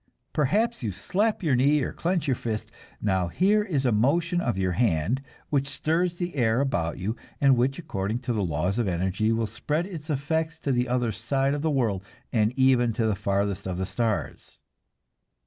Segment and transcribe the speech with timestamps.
[0.33, 2.71] Perhaps you slap your knee or clench your fist.
[3.03, 7.55] Now here is a motion of your hand, which stirs the air about you, and
[7.55, 11.53] which, according to the laws of energy, will spread its effects to the other side
[11.53, 12.01] of the world,
[12.33, 14.59] and even to the farthest of the stars.